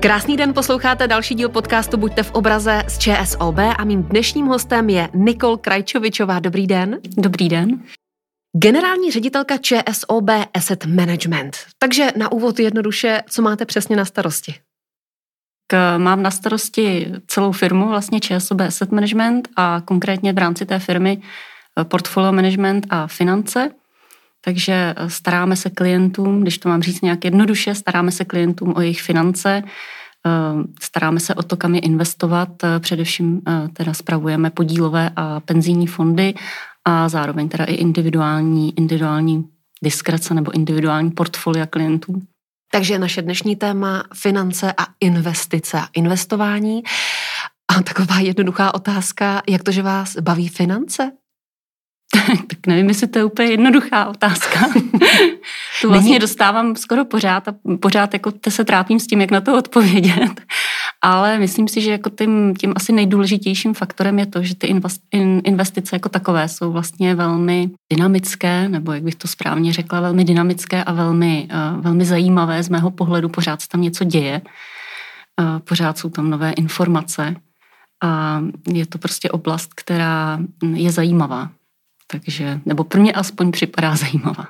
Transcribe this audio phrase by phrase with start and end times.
[0.00, 4.90] Krásný den, posloucháte další díl podcastu Buďte v obraze z ČSOB a mým dnešním hostem
[4.90, 6.38] je Nikol Krajčovičová.
[6.38, 7.00] Dobrý den.
[7.16, 7.82] Dobrý den.
[8.56, 11.56] Generální ředitelka ČSOB Asset Management.
[11.78, 14.54] Takže na úvod jednoduše, co máte přesně na starosti?
[15.66, 20.78] K, mám na starosti celou firmu, vlastně ČSOB Asset Management a konkrétně v rámci té
[20.78, 21.22] firmy
[21.80, 23.70] eh, portfolio management a finance.
[24.44, 28.80] Takže eh, staráme se klientům, když to mám říct nějak jednoduše, staráme se klientům o
[28.80, 29.62] jejich finance,
[30.26, 30.30] eh,
[30.80, 33.40] staráme se o to, kam je investovat, především
[33.72, 36.34] teda spravujeme podílové a penzijní fondy
[36.84, 39.44] a zároveň teda i individuální, individuální
[39.82, 42.22] diskrece nebo individuální portfolia klientů.
[42.72, 46.82] Takže naše dnešní téma finance a investice a investování.
[47.68, 51.12] A taková jednoduchá otázka, jak to, že vás baví finance?
[52.46, 54.60] tak nevím, jestli to je úplně jednoduchá otázka.
[55.82, 56.18] to vlastně Není...
[56.18, 60.40] dostávám skoro pořád a pořád jako te se trápím s tím, jak na to odpovědět.
[61.02, 64.74] Ale myslím si, že jako tím, tím asi nejdůležitějším faktorem je to, že ty
[65.44, 70.84] investice jako takové jsou vlastně velmi dynamické, nebo jak bych to správně řekla, velmi dynamické
[70.84, 73.28] a velmi, uh, velmi zajímavé z mého pohledu.
[73.28, 74.42] Pořád se tam něco děje,
[75.40, 77.34] uh, pořád jsou tam nové informace
[78.02, 78.40] a
[78.72, 80.38] je to prostě oblast, která
[80.74, 81.50] je zajímavá.
[82.10, 84.48] Takže, nebo pro mě aspoň připadá zajímavá.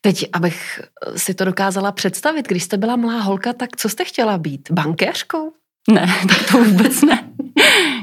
[0.00, 0.80] Teď, abych
[1.16, 4.70] si to dokázala představit, když jste byla malá holka, tak co jste chtěla být?
[4.70, 5.52] Bankéřkou?
[5.90, 7.30] Ne, tak to vůbec ne.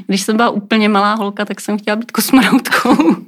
[0.06, 2.96] Když jsem byla úplně malá holka, tak jsem chtěla být kosmonautkou.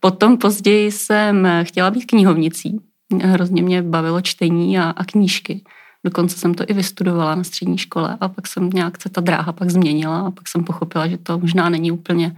[0.00, 2.80] Potom později jsem chtěla být knihovnicí.
[3.22, 5.64] Hrozně mě bavilo čtení a, a knížky.
[6.06, 9.52] Dokonce jsem to i vystudovala na střední škole a pak jsem nějak se ta dráha
[9.52, 12.36] pak změnila a pak jsem pochopila, že to možná není úplně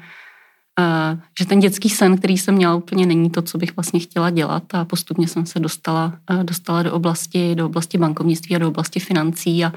[1.39, 4.75] že ten dětský sen, který jsem měla, úplně není to, co bych vlastně chtěla dělat.
[4.75, 9.65] A postupně jsem se dostala, dostala do oblasti, do oblasti bankovnictví a do oblasti financí.
[9.65, 9.73] A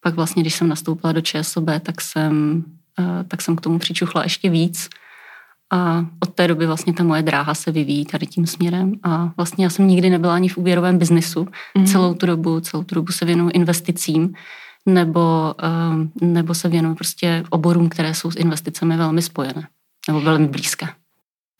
[0.00, 2.64] pak vlastně, když jsem nastoupila do ČSOB, tak jsem,
[3.28, 4.88] tak jsem k tomu přičuchla ještě víc.
[5.72, 8.92] A od té doby vlastně ta moje dráha se vyvíjí tady tím směrem.
[9.02, 11.48] A vlastně já jsem nikdy nebyla ani v úvěrovém biznisu.
[11.78, 11.86] Mm.
[11.86, 14.34] Celou tu dobu, celou tu dobu se věnuju investicím.
[14.86, 15.54] Nebo,
[16.20, 19.68] nebo se věnuju prostě oborům, které jsou s investicemi velmi spojené
[20.08, 20.88] nebo velmi blízké.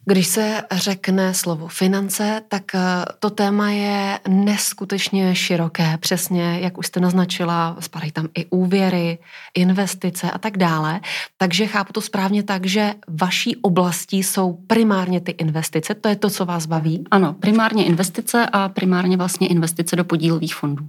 [0.05, 2.81] Když se řekne slovo finance, tak eh,
[3.19, 5.99] to téma je neskutečně široké.
[5.99, 9.19] Přesně, jak už jste naznačila, spadají tam i úvěry,
[9.55, 11.01] investice a tak dále.
[11.37, 15.95] Takže chápu to správně tak, že vaší oblastí jsou primárně ty investice.
[15.95, 17.05] To je to, co vás baví?
[17.11, 20.89] Ano, primárně investice a primárně vlastně investice do podílových fondů.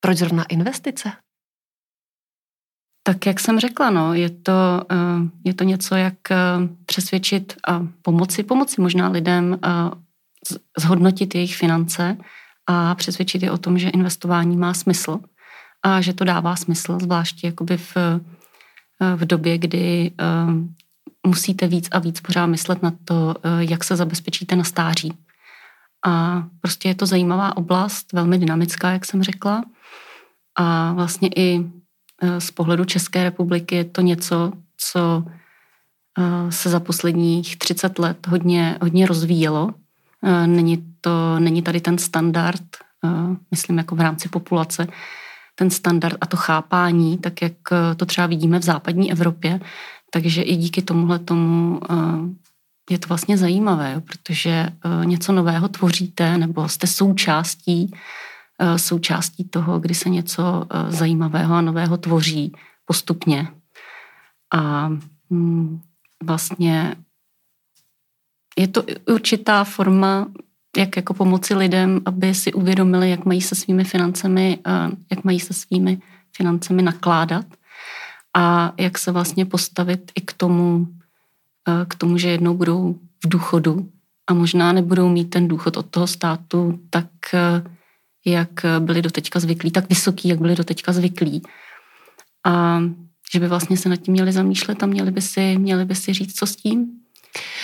[0.00, 1.12] Proč zrovna investice?
[3.06, 4.96] Tak jak jsem řekla, no, je to, eh,
[5.44, 6.36] je to něco, jak eh,
[6.86, 9.68] přesvědčit a pomoci, pomoci možná lidem eh,
[10.78, 12.16] zhodnotit jejich finance
[12.66, 15.18] a přesvědčit je o tom, že investování má smysl
[15.82, 17.96] a že to dává smysl, zvláště jakoby v,
[19.16, 20.12] v době, kdy
[21.26, 25.12] musíte víc a víc pořád myslet na to, jak se zabezpečíte na stáří.
[26.06, 29.64] A prostě je to zajímavá oblast, velmi dynamická, jak jsem řekla.
[30.58, 31.70] A vlastně i
[32.38, 35.24] z pohledu České republiky je to něco, co
[36.18, 39.70] eh, se za posledních 30 let hodně, hodně rozvíjelo.
[40.24, 42.62] Eh, není, to, není tady ten standard,
[43.50, 44.86] myslím jako v rámci populace,
[45.54, 47.52] ten standard a to chápání, tak jak
[47.96, 49.60] to třeba vidíme v západní Evropě.
[50.10, 51.80] Takže i díky tomuhle tomu
[52.90, 54.68] je to vlastně zajímavé, protože
[55.04, 57.94] něco nového tvoříte nebo jste součástí Eh,
[58.76, 62.52] součástí toho, kdy se něco eh, zajímavého a nového tvoří
[62.84, 63.48] postupně.
[64.54, 64.88] A
[65.30, 65.80] mm,
[66.24, 66.96] vlastně
[68.58, 70.26] je to určitá forma,
[70.76, 75.40] jak jako pomoci lidem, aby si uvědomili, jak mají se svými financemi, eh, jak mají
[75.40, 75.98] se svými
[76.36, 77.46] financemi nakládat
[78.34, 80.86] a jak se vlastně postavit i k tomu,
[81.88, 83.88] k tomu, že jednou budou v důchodu
[84.26, 87.06] a možná nebudou mít ten důchod od toho státu tak
[88.26, 91.42] jak byli doteďka zvyklí, tak vysoký, jak byli doteďka zvyklí.
[92.46, 92.80] A
[93.32, 96.12] že by vlastně se nad tím měli zamýšlet a měli by si, měli by si
[96.12, 96.86] říct, co s tím.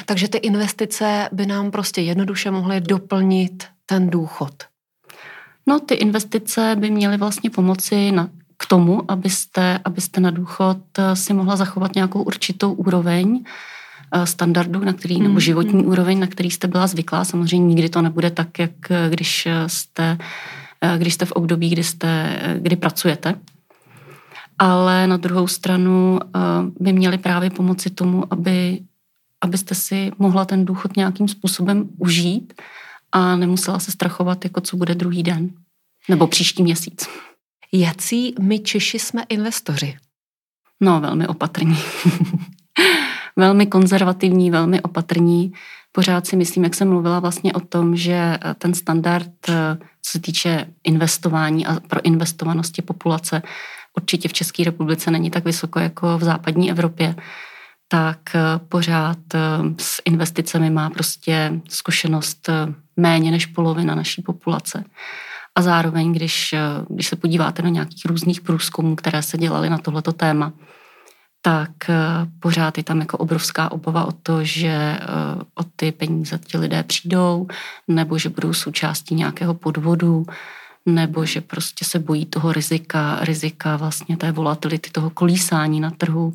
[0.07, 4.55] Takže ty investice by nám prostě jednoduše mohly doplnit ten důchod.
[5.67, 11.17] No, ty investice by měly vlastně pomoci na, k tomu, abyste, abyste na důchod eh,
[11.17, 13.45] si mohla zachovat nějakou určitou úroveň
[14.13, 17.25] eh, standardu, na který, nebo hmm, životní úroveň, na který jste byla zvyklá.
[17.25, 20.19] Samozřejmě nikdy to nebude tak, jak eh, když jste
[20.83, 23.35] Eh, když jste v období, kdy, jste, kdy pracujete.
[24.59, 26.21] Ale na druhou stranu
[26.81, 28.81] by měli právě pomoci tomu, aby,
[29.41, 32.53] abyste si mohla ten důchod nějakým způsobem užít
[33.13, 35.51] a nemusela se strachovat, jako co bude druhý den
[36.09, 37.09] nebo příští měsíc.
[37.73, 39.97] Jací my Češi jsme investoři?
[40.81, 41.79] No, velmi opatrní.
[43.37, 45.53] velmi konzervativní, velmi opatrní.
[45.93, 49.33] Pořád si myslím, jak jsem mluvila vlastně o tom, že ten standard,
[50.03, 53.43] co se týče investování a pro investovanosti populace,
[53.97, 57.15] určitě v České republice není tak vysoko jako v západní Evropě
[57.89, 58.21] tak
[58.69, 59.19] pořád
[59.79, 62.51] s investicemi má prostě zkušenost
[62.97, 64.85] méně než polovina naší populace.
[65.55, 66.55] A zároveň, když,
[66.89, 70.53] když se podíváte na nějakých různých průzkumů, které se dělaly na tohleto téma,
[71.45, 71.71] tak
[72.41, 74.99] pořád je tam jako obrovská obava o to, že
[75.55, 77.47] o ty peníze ti lidé přijdou,
[77.89, 80.27] nebo že budou součástí nějakého podvodu,
[80.87, 86.33] nebo že prostě se bojí toho rizika, rizika vlastně té volatility, toho kolísání na trhu.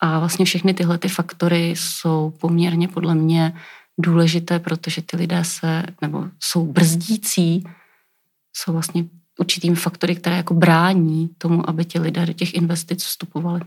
[0.00, 3.52] A vlastně všechny tyhle ty faktory jsou poměrně podle mě
[3.98, 7.64] důležité, protože ty lidé se, nebo jsou brzdící,
[8.52, 9.04] jsou vlastně
[9.38, 13.60] určitými faktory, které jako brání tomu, aby ti lidé do těch investic vstupovali.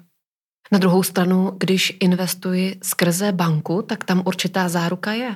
[0.71, 5.35] Na druhou stranu, když investuji skrze banku, tak tam určitá záruka je.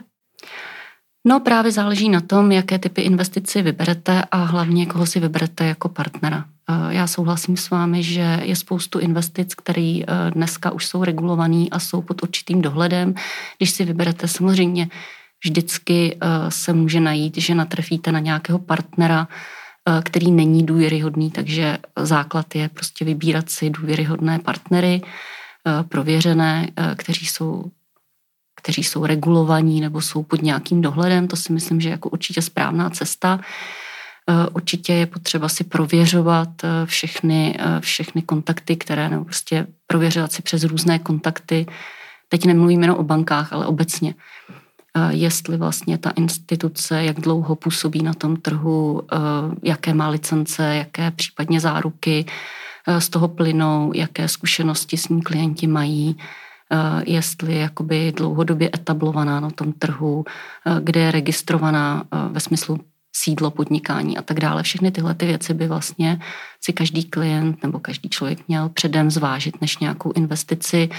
[1.27, 5.89] No právě záleží na tom, jaké typy investici vyberete a hlavně koho si vyberete jako
[5.89, 6.45] partnera.
[6.69, 11.65] Eh, já souhlasím s vámi, že je spoustu investic, které eh, dneska už jsou regulované
[11.71, 13.13] a jsou pod určitým dohledem.
[13.57, 14.87] Když si vyberete samozřejmě
[15.45, 19.27] vždycky eh, se může najít, že natrefíte na nějakého partnera,
[20.03, 25.01] který není důvěryhodný, takže základ je prostě vybírat si důvěryhodné partnery,
[25.89, 27.71] prověřené, kteří jsou
[28.65, 31.27] kteří jsou regulovaní nebo jsou pod nějakým dohledem.
[31.27, 33.39] To si myslím, že je jako určitě správná cesta.
[34.29, 40.31] Eh, určitě je potřeba si prověřovat eh, všechny, eh, všechny kontakty, které, nebo prostě prověřovat
[40.31, 41.65] si přes různé kontakty.
[42.29, 44.13] Teď nemluvím jenom o bankách, ale obecně.
[45.09, 49.01] Jestli vlastně ta instituce, jak dlouho působí na tom trhu,
[49.63, 52.25] jaké má licence, jaké případně záruky
[52.99, 56.17] z toho plynou, jaké zkušenosti s ní klienti mají,
[57.05, 60.25] jestli je jakoby dlouhodobě etablovaná na tom trhu,
[60.79, 62.79] kde je registrovaná ve smyslu
[63.15, 64.63] sídlo podnikání a tak dále.
[64.63, 66.19] Všechny tyhle ty věci by vlastně
[66.61, 70.89] si každý klient nebo každý člověk měl předem zvážit, než nějakou investici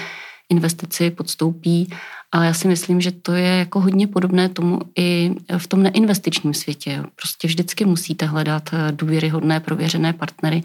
[0.48, 1.90] investici podstoupí.
[2.32, 6.55] Ale já si myslím, že to je jako hodně podobné tomu i v tom neinvestičním
[6.55, 7.02] světě.
[7.17, 10.62] Prostě vždycky musíte hledat důvěryhodné, prověřené partnery,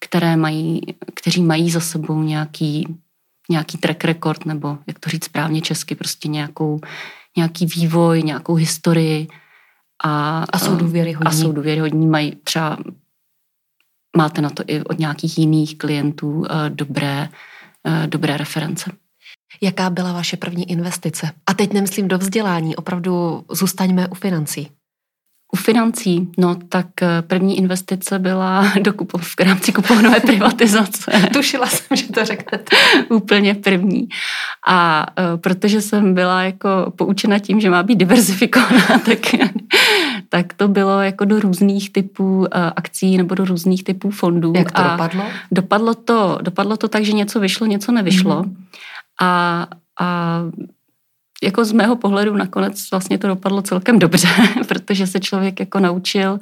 [0.00, 0.80] které mají,
[1.14, 2.96] kteří mají za sebou nějaký,
[3.50, 6.80] nějaký track record, nebo jak to říct správně česky, prostě nějakou,
[7.36, 9.28] nějaký vývoj, nějakou historii,
[10.04, 11.26] a, a jsou důvěryhodní.
[11.26, 12.76] A jsou důvěryhodní, mají třeba,
[14.16, 17.28] máte na to i od nějakých jiných klientů eh, dobré,
[17.86, 18.92] eh, dobré reference.
[19.60, 21.30] Jaká byla vaše první investice?
[21.46, 24.70] A teď nemyslím do vzdělání, opravdu zůstaňme u financí.
[25.52, 31.12] U financí, no tak eh, první investice byla do kupov, v rámci kuponové privatizace.
[31.32, 32.76] Tušila jsem, že to řeknete.
[33.08, 34.08] Úplně první.
[34.66, 39.18] A uh, protože jsem byla jako poučena tím, že má být diverzifikovaná, tak,
[40.28, 42.46] tak to bylo jako do různých typů uh,
[42.76, 44.52] akcí nebo do různých typů fondů.
[44.56, 45.24] Jak to a dopadlo?
[45.52, 48.42] Dopadlo to, dopadlo to tak, že něco vyšlo, něco nevyšlo.
[48.42, 48.54] Mm-hmm.
[49.20, 49.66] A,
[50.00, 50.40] a
[51.42, 54.28] jako z mého pohledu nakonec vlastně to dopadlo celkem dobře,
[54.68, 56.38] protože se člověk jako naučil,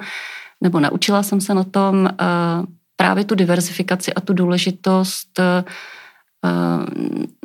[0.61, 5.45] nebo naučila jsem se na tom uh, právě tu diversifikaci a tu důležitost uh,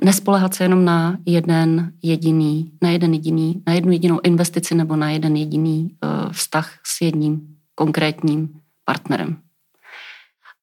[0.04, 5.10] nespolehat se jenom na jeden jediný, na jeden jediný, na jednu jedinou investici nebo na
[5.10, 7.40] jeden jediný uh, vztah s jedním
[7.74, 8.48] konkrétním
[8.84, 9.43] partnerem.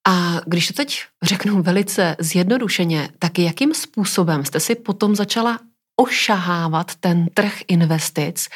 [0.07, 5.59] A když to teď řeknu velice zjednodušeně, tak jakým způsobem jste si potom začala
[5.95, 8.47] ošahávat ten trh investic.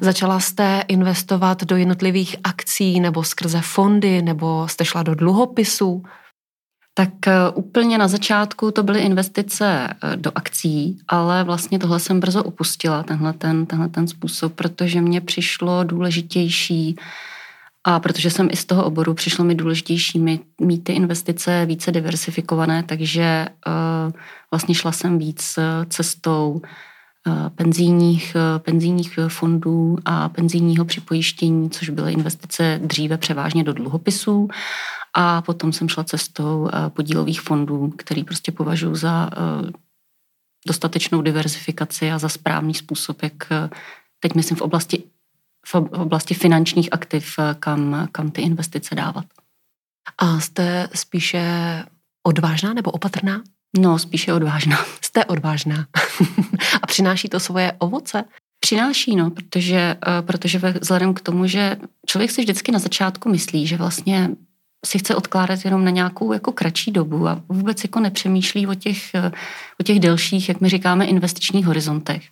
[0.00, 6.02] Začala jste investovat do jednotlivých akcí nebo skrze fondy, nebo jste šla do dluhopisů?
[6.94, 12.20] Tak eh, úplně na začátku to byly investice eh, do akcí, ale vlastně tohle jsem
[12.20, 16.96] brzo opustila, tenhle ten, tenhle ten způsob, protože mě přišlo důležitější
[17.84, 21.92] a protože jsem i z toho oboru, přišlo mi důležitější mít, mít ty investice více
[21.92, 24.12] diversifikované, takže uh,
[24.50, 25.58] vlastně šla jsem víc
[25.88, 26.60] cestou
[27.28, 34.48] Eh, penzijních, eh, penzijních fondů a penzijního připojištění, což byly investice dříve převážně do dluhopisů.
[35.14, 39.30] A potom jsem šla cestou eh, podílových fondů, který prostě považuji za
[40.66, 43.32] dostatečnou diverzifikaci a za správný způsob, jak
[44.20, 45.02] teď myslím v oblasti,
[45.68, 49.24] v oblasti finančních aktiv, kam, kam ty investice dávat.
[50.18, 51.42] A jste spíše
[52.22, 53.42] odvážná nebo opatrná?
[53.78, 54.84] No, spíše odvážná.
[55.00, 55.86] Jste odvážná.
[56.82, 58.24] a přináší to svoje ovoce?
[58.60, 63.66] Přináší, no, protože, eh, protože vzhledem k tomu, že člověk si vždycky na začátku myslí,
[63.66, 64.30] že vlastně
[64.86, 69.10] si chce odkládat jenom na nějakou jako kratší dobu a vůbec jako nepřemýšlí o těch,
[69.80, 72.22] o těch delších, jak my říkáme, investičních horizontech.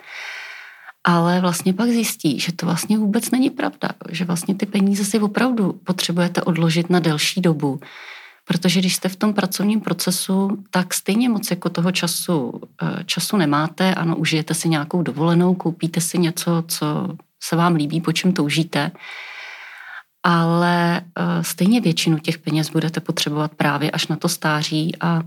[1.09, 5.19] Ale vlastně pak zjistí, že to vlastně vůbec není pravda, že vlastně ty peníze si
[5.19, 7.81] opravdu potřebujete odložit na delší dobu.
[8.45, 13.37] Protože když jste v tom pracovním procesu, tak stejně moc jako toho času, eh, času
[13.37, 13.95] nemáte.
[13.95, 16.87] Ano, užijete si nějakou dovolenou, koupíte si něco, co
[17.43, 18.91] se vám líbí, po čem toužíte
[20.27, 25.23] ale eh, stejně většinu těch peněz budete potřebovat právě až na to stáří a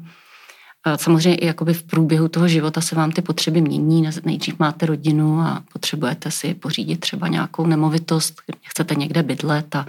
[0.96, 4.10] Samozřejmě i jakoby v průběhu toho života se vám ty potřeby mění.
[4.24, 9.86] Nejdřív máte rodinu a potřebujete si pořídit třeba nějakou nemovitost, chcete někde bydlet a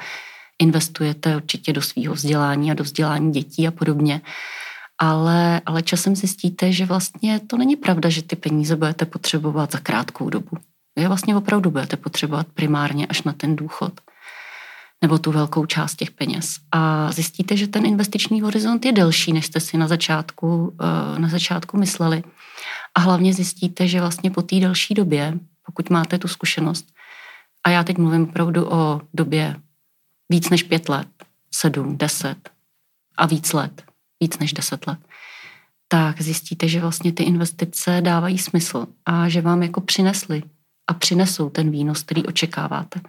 [0.58, 4.20] investujete určitě do svého vzdělání a do vzdělání dětí a podobně.
[4.98, 9.78] Ale, ale časem zjistíte, že vlastně to není pravda, že ty peníze budete potřebovat za
[9.78, 10.56] krátkou dobu.
[10.96, 14.00] Vy vlastně opravdu budete potřebovat primárně až na ten důchod
[15.02, 16.56] nebo tu velkou část těch peněz.
[16.72, 21.28] A zjistíte, že ten investiční horizont je delší, než jste si na začátku, eh, na
[21.28, 22.22] začátku mysleli.
[22.94, 26.86] A hlavně zjistíte, že vlastně po té delší době, pokud máte tu zkušenost,
[27.64, 29.56] a já teď mluvím opravdu o době
[30.28, 31.08] víc než pět let,
[31.50, 32.50] sedm, deset
[33.16, 33.82] a víc let,
[34.20, 34.98] víc než deset let,
[35.88, 40.42] tak zjistíte, že vlastně ty investice dávají smysl a že vám jako přinesly
[40.86, 43.00] a přinesou ten výnos, který očekáváte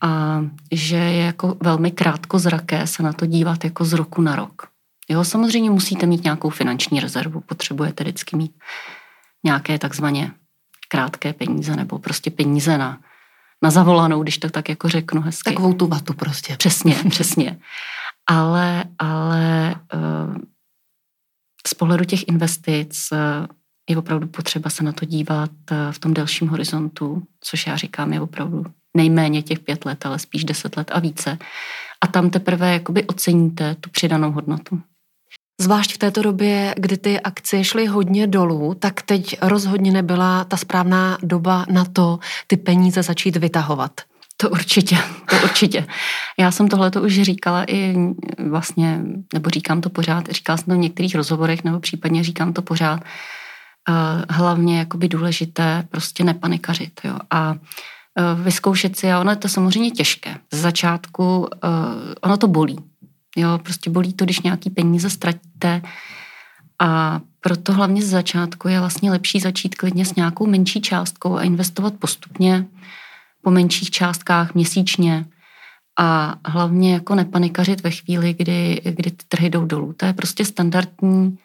[0.00, 0.40] a
[0.72, 4.68] že je jako velmi krátkozraké se na to dívat jako z roku na rok.
[5.08, 8.52] Jo, samozřejmě musíte mít nějakou finanční rezervu, potřebujete vždycky mít
[9.44, 10.32] nějaké takzvaně
[10.88, 13.00] krátké peníze nebo prostě peníze na,
[13.62, 15.50] na zavolanou, když to tak jako řeknu hezky.
[15.50, 16.56] Takovou tu vatu prostě.
[16.56, 17.58] Přesně, přesně.
[18.26, 20.36] Ale, ale uh,
[21.66, 23.18] z pohledu těch investic uh,
[23.90, 28.12] je opravdu potřeba se na to dívat uh, v tom delším horizontu, což já říkám
[28.12, 28.64] je opravdu
[28.96, 31.38] nejméně těch pět let, ale spíš deset let a více.
[32.00, 34.80] A tam teprve jakoby oceníte tu přidanou hodnotu.
[35.60, 40.56] Zvlášť v této době, kdy ty akcie šly hodně dolů, tak teď rozhodně nebyla ta
[40.56, 44.00] správná doba na to ty peníze začít vytahovat.
[44.36, 44.98] To určitě,
[45.30, 45.86] to určitě.
[46.38, 47.96] Já jsem tohle to už říkala i
[48.48, 49.00] vlastně,
[49.34, 53.00] nebo říkám to pořád, říkala jsem to v některých rozhovorech, nebo případně říkám to pořád.
[53.88, 57.00] Eh, hlavně jakoby důležité prostě nepanikařit.
[57.04, 57.18] Jo.
[57.30, 57.54] A
[58.42, 60.36] vyzkoušet si a ono je to samozřejmě těžké.
[60.52, 61.48] Z začátku uh,
[62.20, 62.76] ono to bolí.
[63.36, 65.82] Jo, prostě bolí to, když nějaký peníze ztratíte
[66.78, 71.42] a proto hlavně z začátku je vlastně lepší začít klidně s nějakou menší částkou a
[71.42, 72.66] investovat postupně
[73.42, 75.26] po menších částkách měsíčně
[75.98, 79.92] a hlavně jako nepanikařit ve chvíli, kdy, kdy ty trhy jdou dolů.
[79.92, 81.38] To je prostě standardní,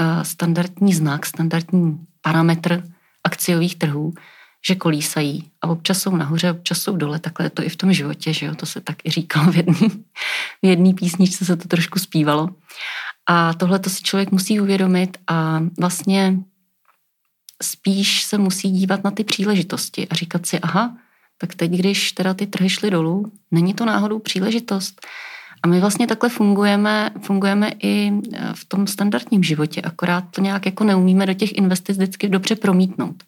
[0.00, 2.84] uh, standardní znak, standardní parametr
[3.24, 4.12] akciových trhů,
[4.66, 7.92] že kolísají a občas jsou nahoře, občas jsou dole, takhle je to i v tom
[7.92, 9.88] životě, že jo, to se tak i říkalo v jedné
[10.62, 12.48] v jedný písničce se to trošku zpívalo.
[13.26, 16.38] A tohle to si člověk musí uvědomit a vlastně
[17.62, 20.96] spíš se musí dívat na ty příležitosti a říkat si, aha,
[21.38, 25.06] tak teď, když teda ty trhy šly dolů, není to náhodou příležitost.
[25.62, 28.12] A my vlastně takhle fungujeme, fungujeme i
[28.54, 33.22] v tom standardním životě, akorát to nějak jako neumíme do těch investic vždycky dobře promítnout.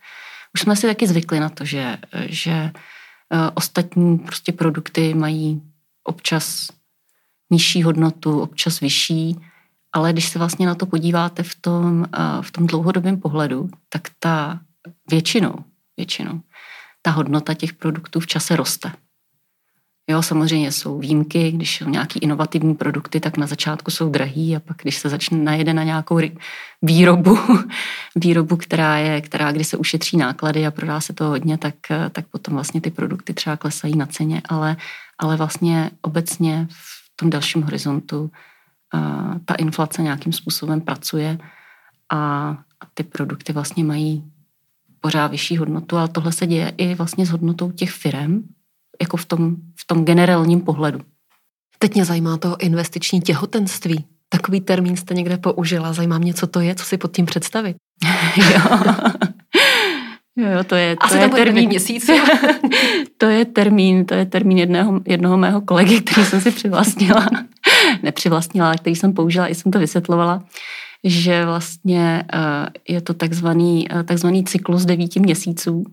[0.54, 5.62] Už jsme si taky zvykli na to, že, že eh, ostatní prostě produkty mají
[6.04, 6.69] občas
[7.50, 9.37] nižší hodnotu, občas vyšší,
[9.92, 14.02] ale když se vlastně na to podíváte v tom, eh, v tom dlouhodobém pohledu, tak
[14.19, 14.61] ta
[15.11, 15.54] většinou,
[15.97, 16.40] většinou,
[17.02, 18.92] ta hodnota těch produktů v čase roste.
[20.11, 24.61] Jo, samozřejmě jsou výjimky, když jsou nějaký inovativní produkty, tak na začátku jsou drahý a
[24.61, 26.21] pak, když se začne najede na nějakou
[26.83, 27.38] výrobu,
[28.17, 31.75] výrobu, která je, která, kdy se ušetří náklady a prodá se to hodně, tak,
[32.12, 34.76] tak potom vlastně ty produkty třeba klesají na ceně, ale,
[35.19, 41.38] ale vlastně obecně v tom dalším horizontu uh, ta inflace nějakým způsobem pracuje
[42.12, 42.57] a
[42.95, 44.25] ty produkty vlastně mají
[45.00, 48.43] pořád vyšší hodnotu, ale tohle se děje i vlastně s hodnotou těch firm,
[49.00, 51.00] jako v tom, v tom generálním pohledu.
[51.78, 54.04] Teď mě zajímá to investiční těhotenství.
[54.28, 55.92] Takový termín jste někde použila.
[55.92, 57.76] Zajímá mě, co to je, co si pod tím představit.
[58.37, 58.95] jo.
[60.37, 62.11] Jo, to je, to Asi je to termín měsíc.
[63.19, 67.26] to je termín, to je termín jednoho, jednoho mého kolegy, který jsem si přivlastnila.
[68.02, 70.45] Nepřivlastnila, ale který jsem použila, i jsem to vysvětlovala,
[71.04, 75.85] že vlastně eh, je to takzvaný, eh, takzvaný cyklus devíti měsíců,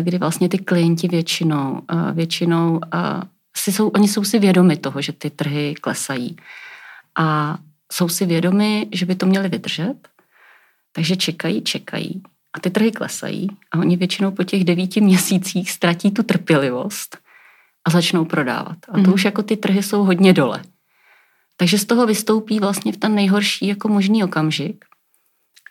[0.00, 2.98] kdy vlastně ty klienti většinou, eh, většinou eh,
[3.56, 6.36] si jsou, oni jsou si vědomi toho, že ty trhy klesají
[7.18, 7.58] a
[7.92, 9.94] jsou si vědomi, že by to měli vydržet,
[10.92, 12.22] takže čekají, čekají
[12.54, 17.18] a ty trhy klesají a oni většinou po těch devíti měsících ztratí tu trpělivost
[17.84, 18.76] a začnou prodávat.
[18.88, 19.12] A to mm.
[19.12, 20.62] už jako ty trhy jsou hodně dole.
[21.56, 24.84] Takže z toho vystoupí vlastně v ten nejhorší jako možný okamžik.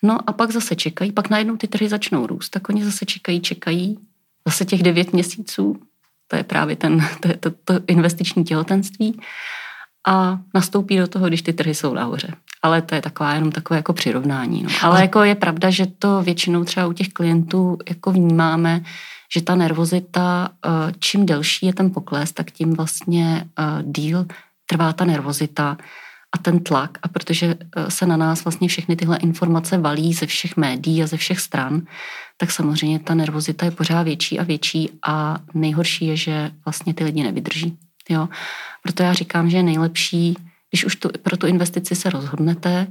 [0.03, 3.41] No a pak zase čekají, pak najednou ty trhy začnou růst, tak oni zase čekají,
[3.41, 4.00] čekají,
[4.48, 5.79] zase těch devět měsíců,
[6.27, 9.19] to je právě ten, to, je to, to investiční těhotenství
[10.07, 12.33] a nastoupí do toho, když ty trhy jsou nahoře.
[12.62, 14.63] Ale to je taková jenom takové jako přirovnání.
[14.63, 14.69] No.
[14.81, 18.81] Ale jako je pravda, že to většinou třeba u těch klientů jako vnímáme,
[19.33, 20.69] že ta nervozita, eh,
[21.00, 24.25] čím delší je ten pokles, tak tím vlastně eh, díl
[24.65, 25.77] trvá ta nervozita
[26.33, 26.97] a ten tlak.
[27.01, 31.07] A protože eh, se na nás vlastně všechny tyhle informace valí ze všech médií a
[31.07, 31.81] ze všech stran,
[32.37, 37.03] tak samozřejmě ta nervozita je pořád větší a větší a nejhorší je, že vlastně ty
[37.03, 37.77] lidi nevydrží.
[38.09, 38.29] Jo?
[38.83, 40.35] Proto já říkám, že je nejlepší,
[40.71, 42.87] když už tu, pro tu investici se rozhodnete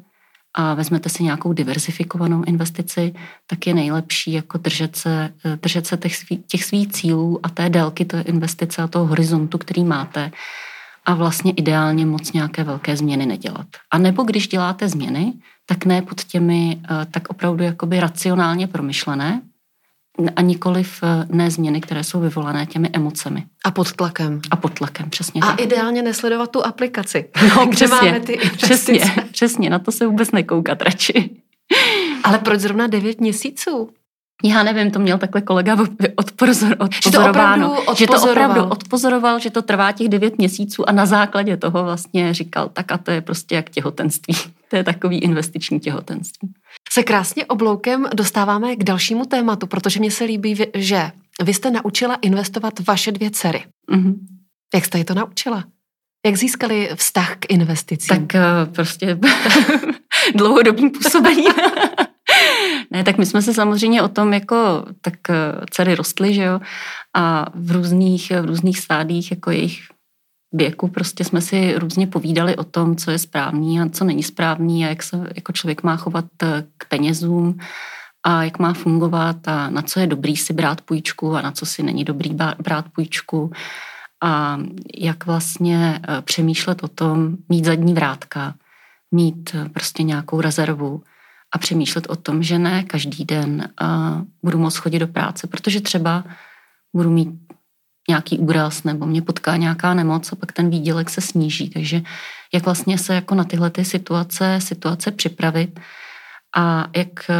[0.54, 3.14] a vezmete si nějakou diversifikovanou investici,
[3.46, 7.68] tak je nejlepší jako držet se, držet se těch, svý, těch svých cílů a té
[7.68, 10.30] délky té investice a toho horizontu, který máte
[11.04, 13.66] a vlastně ideálně moc nějaké velké změny nedělat.
[13.92, 15.32] A nebo když děláte změny,
[15.66, 19.42] tak ne pod těmi eh, tak opravdu jakoby racionálně promyšlené,
[20.36, 23.44] a nikoliv eh, ne změny, které jsou vyvolané těmi emocemi.
[23.64, 24.40] A pod tlakem.
[24.50, 25.60] A pod tlakem, přesně A tak.
[25.60, 29.00] ideálně nesledovat tu aplikaci, no, kde přesně, máme ty Přesně,
[29.32, 31.30] přesně, na to se vůbec nekoukat radši.
[32.24, 33.90] Ale proč zrovna 9 měsíců?
[34.44, 35.76] Já nevím, to měl takhle kolega
[36.16, 37.76] odpozor, odpozorováno.
[37.76, 41.56] Že to, že to opravdu odpozoroval, že to trvá těch devět měsíců a na základě
[41.56, 44.34] toho vlastně říkal, tak a to je prostě jak těhotenství.
[44.72, 46.52] To je takový investiční těhotenství.
[46.92, 51.10] Se krásně obloukem dostáváme k dalšímu tématu, protože mně se líbí, že
[51.42, 53.64] vy jste naučila investovat vaše dvě dcery.
[53.92, 54.14] Mm-hmm.
[54.74, 55.64] Jak jste je to naučila?
[56.26, 58.26] Jak získali vztah k investicím?
[58.26, 59.18] Tak uh, prostě
[60.34, 61.52] dlouhodobým působením.
[62.90, 66.60] ne, tak my jsme se samozřejmě o tom jako, tak uh, dcery rostly, že jo,
[67.14, 69.92] a v různých, v různých stádích jako jejich
[70.52, 74.84] věku prostě jsme si různě povídali o tom, co je správný a co není správný
[74.84, 77.58] a jak se jako člověk má chovat eh, k penězům
[78.26, 81.66] a jak má fungovat a na co je dobrý si brát půjčku a na co
[81.66, 83.50] si není dobrý brát půjčku
[84.22, 84.58] a
[84.98, 88.54] jak vlastně eh, přemýšlet o tom, mít zadní vrátka,
[89.10, 91.02] mít eh, prostě nějakou rezervu
[91.54, 93.68] a přemýšlet o tom, že ne každý den
[94.42, 96.24] budu moct chodit do práce, protože třeba
[96.96, 97.28] budu mít
[98.08, 101.70] nějaký úraz nebo mě potká nějaká nemoc a pak ten výdělek se sníží.
[101.70, 102.02] Takže
[102.54, 105.80] jak vlastně se jako na tyhle ty situace, situace připravit
[106.56, 107.30] a jak,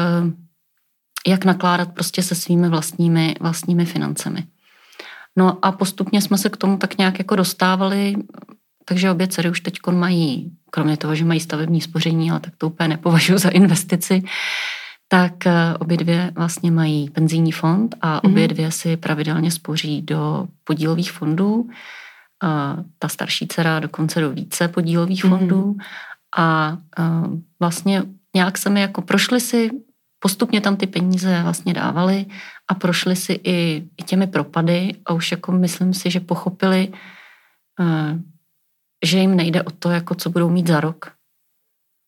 [1.26, 4.46] jak nakládat prostě se svými vlastními, vlastními financemi.
[5.36, 8.14] No a postupně jsme se k tomu tak nějak jako dostávali,
[8.84, 12.66] takže obě dcery už teď mají, kromě toho, že mají stavební spoření, ale tak to
[12.66, 14.22] úplně nepovažuji za investici,
[15.08, 18.30] tak eh, obě dvě vlastně mají penzijní fond a mm-hmm.
[18.30, 21.68] obě dvě si pravidelně spoří do podílových fondů.
[22.42, 25.38] A ta starší dcera dokonce do více podílových mm-hmm.
[25.38, 25.76] fondů
[26.36, 27.22] a, a
[27.60, 28.02] vlastně
[28.34, 29.70] nějak se mi jako prošly si,
[30.18, 32.26] postupně tam ty peníze vlastně dávali
[32.68, 36.88] a prošly si i, i těmi propady a už jako myslím si, že pochopili,
[37.80, 38.18] eh,
[39.04, 41.12] že jim nejde o to, jako co budou mít za rok,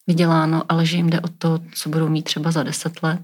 [0.07, 3.21] vyděláno, ale že jim jde o to, co budou mít třeba za deset let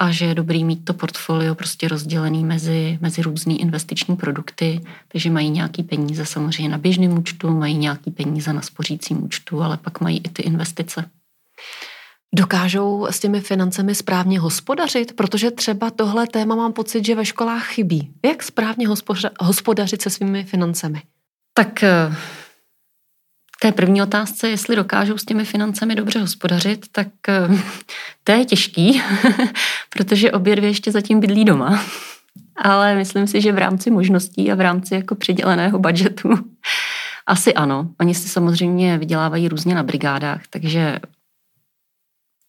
[0.00, 5.30] a že je dobrý mít to portfolio prostě rozdělený mezi, mezi různý investiční produkty, takže
[5.30, 10.00] mají nějaký peníze samozřejmě na běžném účtu, mají nějaký peníze na spořícím účtu, ale pak
[10.00, 11.10] mají i ty investice.
[12.34, 15.16] Dokážou s těmi financemi správně hospodařit?
[15.16, 18.12] Protože třeba tohle téma mám pocit, že ve školách chybí.
[18.24, 18.88] Jak správně
[19.40, 21.02] hospodařit se svými financemi?
[21.54, 22.14] Tak eh,
[23.62, 27.48] té první otázce, jestli dokážou s těmi financemi dobře hospodařit, tak eh,
[28.24, 29.02] to je těžký,
[29.90, 31.84] protože obě dvě ještě zatím bydlí doma.
[32.56, 36.28] Ale myslím si, že v rámci možností a v rámci jako přiděleného budžetu
[37.26, 37.90] asi ano.
[38.00, 40.98] Oni si samozřejmě vydělávají různě na brigádách, takže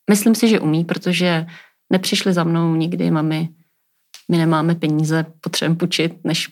[0.10, 1.46] myslím si, že umí, protože
[1.90, 3.50] nepřišli za mnou nikdy, mami,
[4.32, 6.50] my nemáme peníze, potřebujeme půjčit, než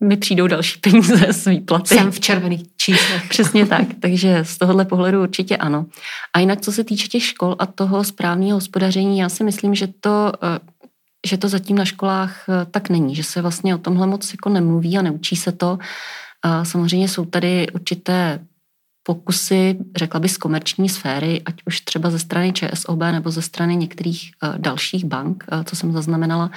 [0.00, 1.94] mi přijdou další peníze z výplaty.
[1.94, 3.22] Jsem v červených číslech.
[3.28, 5.86] Přesně tak, takže z tohohle pohledu určitě ano.
[6.34, 9.88] A jinak, co se týče těch škol a toho správného hospodaření, já si myslím, že
[10.00, 10.58] to, eh,
[11.26, 14.48] že to zatím na školách eh, tak není, že se vlastně o tomhle moc jako
[14.48, 15.78] nemluví a neučí se to.
[16.42, 18.40] A samozřejmě jsou tady určité
[19.02, 23.76] pokusy, řekla bych, z komerční sféry, ať už třeba ze strany ČSOB nebo ze strany
[23.76, 26.50] některých eh, dalších bank, co jsem zaznamenala.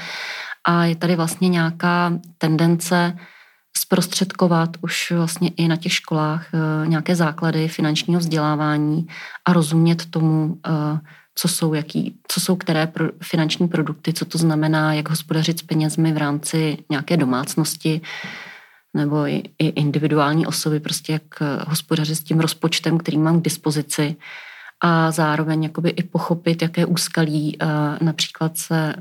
[0.67, 3.17] A je tady vlastně nějaká tendence
[3.77, 9.07] zprostředkovat už vlastně i na těch školách eh, nějaké základy finančního vzdělávání
[9.45, 10.99] a rozumět tomu, eh,
[11.35, 15.63] co jsou, jaký, co jsou které pro, finanční produkty, co to znamená, jak hospodařit s
[15.63, 18.01] penězmi v rámci nějaké domácnosti.
[18.95, 21.23] nebo i, i individuální osoby, prostě jak
[21.67, 24.15] hospodařit s tím rozpočtem, který mám k dispozici
[24.81, 27.57] a zároveň jakoby i pochopit, jaké úskalí
[28.01, 28.93] například se,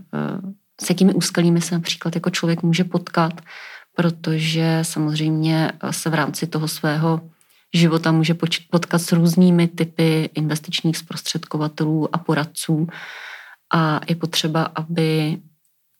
[0.80, 3.40] s jakými úskalími se například jako člověk může potkat,
[3.94, 7.20] protože samozřejmě se v rámci toho svého
[7.74, 8.34] života může
[8.70, 12.88] potkat s různými typy investičních zprostředkovatelů a poradců
[13.74, 15.38] a je potřeba, aby,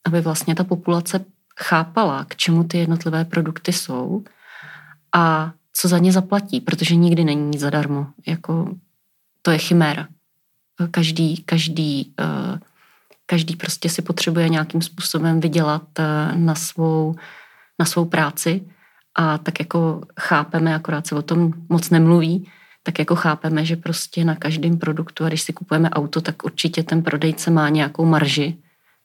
[0.05, 1.25] aby vlastně ta populace
[1.59, 4.23] chápala, k čemu ty jednotlivé produkty jsou
[5.15, 8.07] a co za ně zaplatí, protože nikdy není nic zadarmo.
[8.27, 8.75] Jako,
[9.41, 10.07] to je chiméra.
[10.91, 12.59] Každý, každý, eh,
[13.33, 16.03] každý prostě si potřebuje nějakým způsobem vydělat eh,
[16.35, 17.15] na svou,
[17.79, 18.61] na svou práci.
[19.15, 22.45] A tak jako chápeme, akorát se o tom moc nemluví,
[22.83, 26.83] tak jako chápeme, že prostě na každém produktu, a když si kupujeme auto, tak určitě
[26.83, 28.57] ten prodejce má nějakou marži,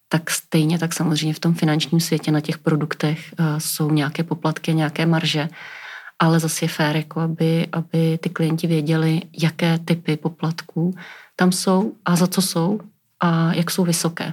[0.09, 4.75] tak stejně tak samozřejmě v tom finančním světě na těch produktech uh, jsou nějaké poplatky,
[4.75, 5.49] nějaké marže,
[6.19, 10.95] ale zase je fér, jako aby, aby ty klienti věděli, jaké typy poplatků
[11.37, 12.81] tam jsou a za co jsou
[13.21, 14.33] a jak jsou vysoké.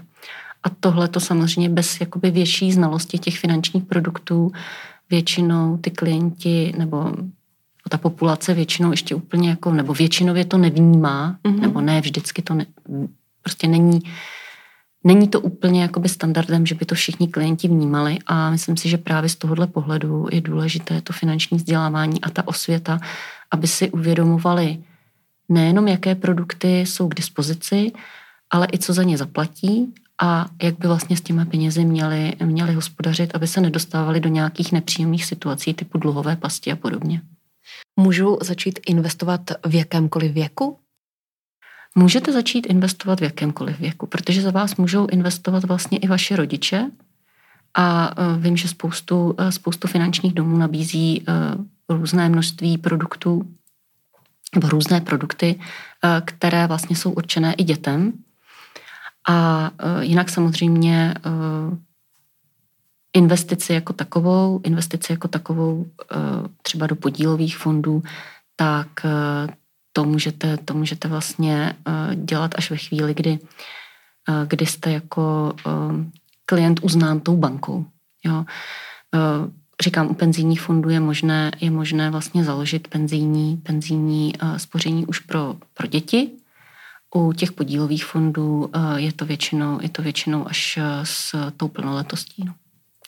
[0.63, 4.51] A tohle to samozřejmě bez jakoby větší znalosti těch finančních produktů
[5.09, 7.13] většinou ty klienti nebo
[7.89, 11.59] ta populace většinou ještě úplně jako, nebo většinově to nevnímá, mm-hmm.
[11.59, 12.65] nebo ne vždycky to ne,
[13.41, 13.99] prostě není,
[15.03, 18.97] není to úplně jakoby standardem, že by to všichni klienti vnímali a myslím si, že
[18.97, 22.99] právě z tohohle pohledu je důležité to finanční vzdělávání a ta osvěta,
[23.51, 24.77] aby si uvědomovali
[25.49, 27.91] nejenom, jaké produkty jsou k dispozici,
[28.49, 32.73] ale i co za ně zaplatí a jak by vlastně s těma penězi měli, měli
[32.73, 37.21] hospodařit, aby se nedostávali do nějakých nepříjemných situací typu dluhové pasti a podobně.
[37.99, 40.77] Můžu začít investovat v jakémkoliv věku?
[41.95, 46.91] Můžete začít investovat v jakémkoliv věku, protože za vás můžou investovat vlastně i vaše rodiče
[47.73, 51.23] a e, vím, že spoustu, e, spoustu finančních domů nabízí e,
[51.89, 53.55] různé množství produktů
[54.55, 55.59] nebo různé produkty,
[56.25, 58.13] které vlastně jsou určené i dětem.
[59.27, 61.13] A jinak samozřejmě
[63.13, 65.85] investici jako takovou, investici jako takovou
[66.61, 68.03] třeba do podílových fondů,
[68.55, 68.87] tak
[69.93, 71.75] to můžete, to můžete vlastně
[72.15, 73.39] dělat až ve chvíli, kdy,
[74.47, 75.53] kdy jste jako
[76.45, 77.85] klient uznán tou bankou.
[78.25, 78.45] Jo.
[79.83, 85.55] Říkám, u penzijních fondů je možné, je možné vlastně založit penzijní, penzijní spoření už pro,
[85.73, 86.31] pro děti.
[87.15, 92.53] U těch podílových fondů je to většinou, je to většinou až s tou plnoletostí no,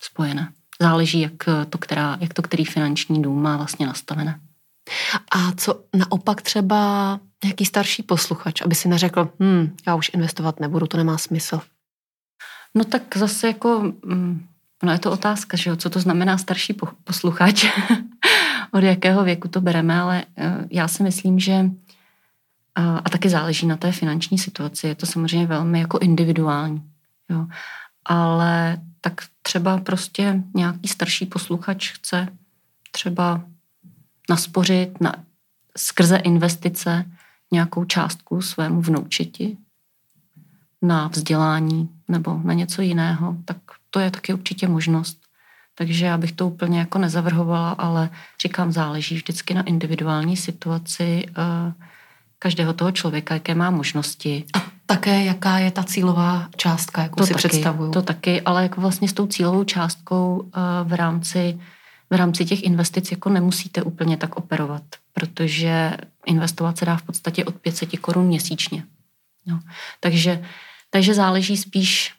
[0.02, 0.52] spojené.
[0.82, 1.34] Záleží, jak
[1.70, 4.39] to, která, jak to který finanční dům má vlastně nastavené.
[5.32, 10.88] A co naopak třeba nějaký starší posluchač, aby si neřekl, hm, já už investovat nebudu,
[10.88, 11.62] to nemá smysl.
[12.76, 14.46] No tak zase jako, hm,
[14.84, 17.65] no je to otázka, že jo, co to znamená starší posluchač,
[18.72, 21.65] od jakého věku to bereme, ale eh, já si myslím, že
[22.78, 26.84] a, a taky záleží na té finanční situaci, je to samozřejmě velmi jako individuální,
[27.30, 27.48] jo.
[28.06, 32.28] Ale tak třeba prostě nějaký starší posluchač chce
[32.92, 33.42] třeba
[34.30, 35.13] naspořit na,
[35.78, 37.06] skrze investice
[37.52, 39.58] nějakou částku svému vnoučeti
[40.82, 43.58] na vzdělání nebo na něco jiného, tak
[43.90, 45.22] to je taky určitě možnost.
[45.76, 48.10] Takže já bych to úplně jako nezavrhovala, ale
[48.42, 51.74] říkám, záleží vždycky na individuální situaci uh,
[52.39, 54.45] každého toho člověka, jaké má možnosti.
[54.54, 57.91] A také, jaká je ta cílová částka, jakou to si taky, představuju.
[57.91, 60.50] To taky, ale jako vlastně s tou cílovou částkou uh,
[60.84, 61.60] v rámci
[62.10, 67.45] v rámci těch investic jako nemusíte úplně tak operovat, protože investovat se dá v podstatě
[67.45, 68.84] od 500 korun měsíčně.
[69.45, 69.60] No.
[70.00, 70.45] Takže,
[70.89, 72.13] takže záleží spíš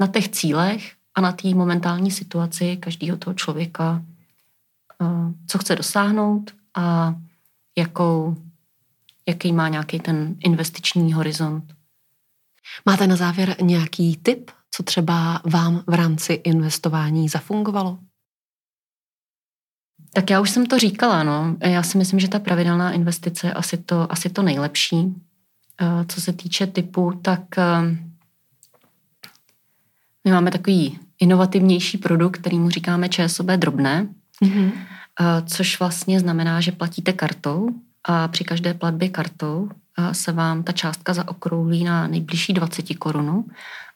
[0.00, 4.02] na těch cílech a na té momentální situaci každého toho člověka,
[5.00, 7.14] uh, co chce dosáhnout a
[7.78, 8.36] jakou
[9.28, 11.64] jaký má nějaký ten investiční horizont.
[12.86, 17.98] Máte na závěr nějaký tip, co třeba vám v rámci investování zafungovalo?
[20.12, 21.56] Tak já už jsem to říkala, no.
[21.60, 25.14] Já si myslím, že ta pravidelná investice je asi to, asi to nejlepší.
[25.80, 27.96] Eh, co se týče typu, tak eh,
[30.24, 34.08] my máme takový inovativnější produkt, který mu říkáme ČSOB drobné,
[34.44, 34.72] mm-hmm.
[35.46, 37.68] což vlastně znamená, že platíte kartou
[38.08, 39.68] a při každé platbě kartou
[40.12, 43.46] se vám ta částka zaokrouhlí na nejbližší 20 korunu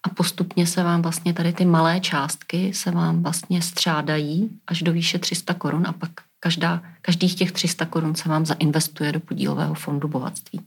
[0.03, 4.93] a postupně se vám vlastně tady ty malé částky se vám vlastně střádají až do
[4.93, 9.75] výše 300 korun a pak každá, každých těch 300 korun se vám zainvestuje do podílového
[9.75, 10.61] fondu bohatství.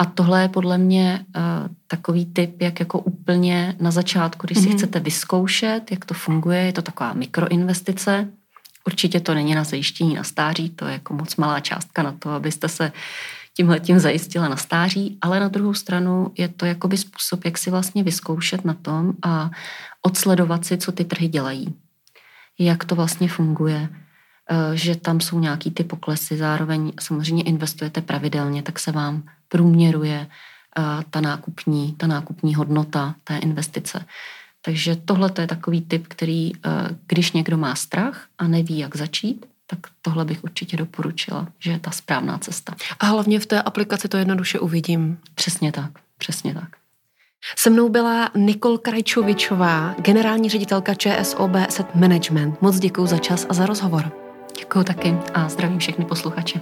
[0.00, 1.42] A tohle je podle mě uh,
[1.86, 4.76] takový typ, jak jako úplně na začátku, když si mm-hmm.
[4.76, 8.28] chcete vyzkoušet, jak to funguje, je to taková mikroinvestice,
[8.86, 12.30] Určitě to není na zajištění na stáří, to je jako moc malá částka na to,
[12.30, 12.92] abyste se
[13.56, 17.70] tímhle tím zajistila na stáří, ale na druhou stranu je to jakoby způsob, jak si
[17.70, 19.50] vlastně vyzkoušet na tom a
[20.02, 21.74] odsledovat si, co ty trhy dělají.
[22.58, 23.88] Jak to vlastně funguje,
[24.50, 30.26] eh, že tam jsou nějaký ty poklesy, zároveň samozřejmě investujete pravidelně, tak se vám průměruje
[30.26, 34.04] eh, ta nákupní, ta nákupní hodnota té investice.
[34.64, 36.60] Takže tohle je takový typ, který, eh,
[37.06, 41.78] když někdo má strach a neví, jak začít, tak tohle bych určitě doporučila, že je
[41.78, 42.74] ta správná cesta.
[43.00, 45.18] A hlavně v té aplikaci to jednoduše uvidím.
[45.34, 46.68] Přesně tak, přesně tak.
[47.56, 52.62] Se mnou byla Nikol Krajčovičová, generální ředitelka ČSOB Asset Management.
[52.62, 54.12] Moc děkuji za čas a za rozhovor.
[54.58, 56.60] Děkuji taky a zdravím všechny posluchače.